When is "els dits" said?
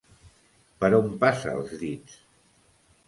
1.59-2.17